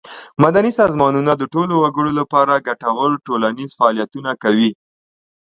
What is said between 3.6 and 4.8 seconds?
فعالیتونه کوي.